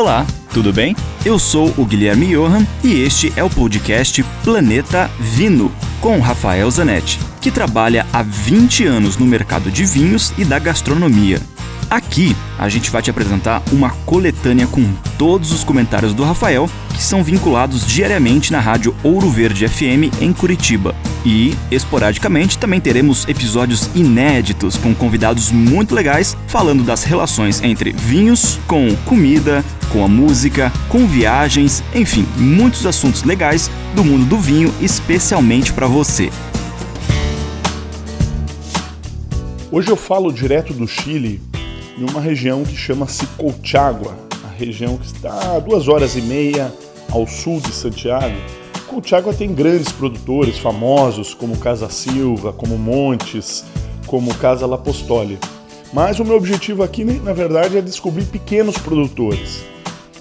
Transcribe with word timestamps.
Olá, 0.00 0.24
tudo 0.54 0.72
bem? 0.72 0.94
Eu 1.24 1.40
sou 1.40 1.74
o 1.76 1.84
Guilherme 1.84 2.26
Johan 2.26 2.64
e 2.84 3.02
este 3.02 3.32
é 3.34 3.42
o 3.42 3.50
podcast 3.50 4.22
Planeta 4.44 5.10
Vino, 5.18 5.72
com 6.00 6.20
Rafael 6.20 6.70
Zanetti, 6.70 7.18
que 7.40 7.50
trabalha 7.50 8.06
há 8.12 8.22
20 8.22 8.86
anos 8.86 9.16
no 9.16 9.26
mercado 9.26 9.72
de 9.72 9.84
vinhos 9.84 10.32
e 10.38 10.44
da 10.44 10.56
gastronomia. 10.60 11.40
Aqui 11.90 12.36
a 12.56 12.68
gente 12.68 12.92
vai 12.92 13.02
te 13.02 13.10
apresentar 13.10 13.60
uma 13.72 13.90
coletânea 14.06 14.68
com 14.68 14.88
todos 15.18 15.50
os 15.50 15.64
comentários 15.64 16.14
do 16.14 16.22
Rafael 16.22 16.70
que 16.98 17.04
são 17.04 17.22
vinculados 17.22 17.86
diariamente 17.86 18.50
na 18.50 18.58
rádio 18.58 18.92
Ouro 19.04 19.30
Verde 19.30 19.68
FM 19.68 20.20
em 20.20 20.32
Curitiba. 20.32 20.96
E, 21.24 21.54
esporadicamente, 21.70 22.58
também 22.58 22.80
teremos 22.80 23.24
episódios 23.28 23.88
inéditos 23.94 24.76
com 24.76 24.92
convidados 24.92 25.52
muito 25.52 25.94
legais 25.94 26.36
falando 26.48 26.82
das 26.82 27.04
relações 27.04 27.62
entre 27.62 27.92
vinhos 27.92 28.58
com 28.66 28.96
comida, 29.04 29.64
com 29.92 30.04
a 30.04 30.08
música, 30.08 30.72
com 30.88 31.06
viagens, 31.06 31.84
enfim, 31.94 32.26
muitos 32.36 32.84
assuntos 32.84 33.22
legais 33.22 33.70
do 33.94 34.02
mundo 34.02 34.24
do 34.24 34.36
vinho, 34.36 34.74
especialmente 34.80 35.72
para 35.72 35.86
você. 35.86 36.30
Hoje 39.70 39.88
eu 39.88 39.96
falo 39.96 40.32
direto 40.32 40.74
do 40.74 40.88
Chile 40.88 41.40
em 41.96 42.10
uma 42.10 42.20
região 42.20 42.64
que 42.64 42.76
chama-se 42.76 43.24
Colchagua, 43.36 44.18
a 44.44 44.58
região 44.58 44.96
que 44.96 45.06
está 45.06 45.54
a 45.54 45.60
duas 45.60 45.86
horas 45.86 46.16
e 46.16 46.22
meia 46.22 46.72
ao 47.10 47.26
sul 47.26 47.60
de 47.60 47.72
Santiago. 47.72 48.36
Colchagua 48.86 49.34
tem 49.34 49.52
grandes 49.52 49.92
produtores 49.92 50.58
famosos 50.58 51.34
como 51.34 51.58
Casa 51.58 51.90
Silva, 51.90 52.52
como 52.52 52.78
Montes, 52.78 53.64
como 54.06 54.34
Casa 54.34 54.66
Lapostoli. 54.66 55.38
Mas 55.92 56.18
o 56.18 56.24
meu 56.24 56.36
objetivo 56.36 56.82
aqui, 56.82 57.04
na 57.04 57.32
verdade, 57.32 57.78
é 57.78 57.80
descobrir 57.80 58.24
pequenos 58.24 58.76
produtores. 58.78 59.62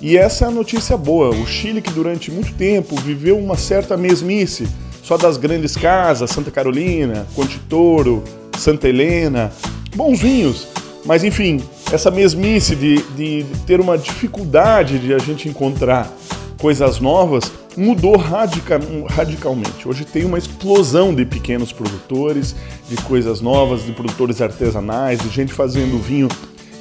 E 0.01 0.17
essa 0.17 0.45
é 0.45 0.47
a 0.47 0.51
notícia 0.51 0.95
boa. 0.95 1.29
O 1.29 1.45
Chile, 1.47 1.81
que 1.81 1.91
durante 1.91 2.31
muito 2.31 2.53
tempo 2.53 2.95
viveu 2.95 3.37
uma 3.37 3.57
certa 3.57 3.97
mesmice, 3.97 4.67
só 5.01 5.17
das 5.17 5.37
grandes 5.37 5.75
casas, 5.75 6.29
Santa 6.29 6.51
Carolina, 6.51 7.25
Contitoro, 7.35 8.23
Santa 8.57 8.87
Helena, 8.87 9.51
bons 9.95 10.19
vinhos, 10.19 10.67
mas 11.05 11.23
enfim, 11.23 11.63
essa 11.91 12.11
mesmice 12.11 12.75
de, 12.75 13.01
de 13.15 13.45
ter 13.65 13.79
uma 13.79 13.97
dificuldade 13.97 14.99
de 14.99 15.13
a 15.13 15.17
gente 15.17 15.47
encontrar 15.47 16.11
coisas 16.57 16.99
novas 16.99 17.51
mudou 17.75 18.17
radica, 18.17 18.79
radicalmente. 19.09 19.87
Hoje 19.87 20.03
tem 20.03 20.25
uma 20.25 20.37
explosão 20.37 21.13
de 21.13 21.25
pequenos 21.25 21.71
produtores, 21.71 22.55
de 22.89 22.95
coisas 23.03 23.39
novas, 23.39 23.85
de 23.85 23.91
produtores 23.91 24.41
artesanais, 24.41 25.19
de 25.19 25.29
gente 25.29 25.53
fazendo 25.53 26.01
vinho 26.01 26.27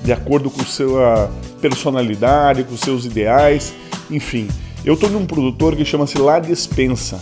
de 0.02 0.12
acordo 0.12 0.50
com 0.50 0.64
sua 0.64 1.30
personalidade, 1.60 2.64
com 2.64 2.76
seus 2.76 3.04
ideais, 3.04 3.74
enfim. 4.10 4.48
Eu 4.84 4.94
estou 4.94 5.10
num 5.10 5.26
produtor 5.26 5.76
que 5.76 5.84
chama-se 5.84 6.16
La 6.18 6.38
Despensa. 6.38 7.20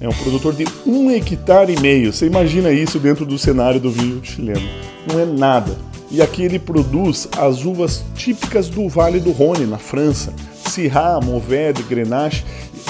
É 0.00 0.08
um 0.08 0.12
produtor 0.12 0.52
de 0.52 0.66
um 0.84 1.10
hectare 1.10 1.72
e 1.72 1.80
meio. 1.80 2.12
Você 2.12 2.26
imagina 2.26 2.70
isso 2.72 2.98
dentro 2.98 3.24
do 3.24 3.38
cenário 3.38 3.80
do 3.80 3.90
vinho 3.90 4.20
chileno? 4.22 4.68
Não 5.10 5.18
é 5.18 5.24
nada 5.24 5.93
e 6.14 6.22
aqui 6.22 6.44
ele 6.44 6.60
produz 6.60 7.28
as 7.36 7.64
uvas 7.64 8.04
típicas 8.14 8.68
do 8.68 8.88
Vale 8.88 9.18
do 9.18 9.32
Rhône, 9.32 9.66
na 9.66 9.78
França, 9.78 10.32
Syrah, 10.64 11.20
Mourvèdre, 11.20 11.82
Grenache, 11.82 12.44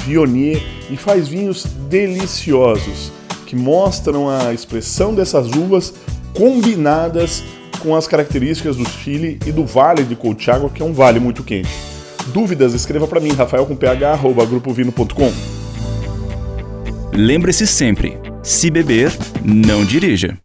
Viognier 0.04 0.60
e 0.90 0.96
faz 0.96 1.26
vinhos 1.26 1.64
deliciosos 1.88 3.10
que 3.46 3.56
mostram 3.56 4.28
a 4.28 4.52
expressão 4.52 5.14
dessas 5.14 5.46
uvas 5.52 5.94
combinadas 6.34 7.42
com 7.80 7.96
as 7.96 8.06
características 8.06 8.76
do 8.76 8.86
Chile 8.86 9.38
e 9.46 9.52
do 9.52 9.64
Vale 9.64 10.02
de 10.02 10.14
Colchagua, 10.14 10.68
que 10.68 10.82
é 10.82 10.84
um 10.84 10.92
vale 10.92 11.18
muito 11.18 11.42
quente. 11.42 11.70
Dúvidas? 12.26 12.74
Escreva 12.74 13.06
para 13.06 13.20
mim, 13.20 13.32
rafael 13.32 13.64
com 13.64 13.74
ph, 13.74 14.22
grupovino.com. 14.48 15.32
Lembre-se 17.14 17.66
sempre, 17.66 18.18
se 18.42 18.70
beber, 18.70 19.10
não 19.42 19.82
dirija. 19.82 20.36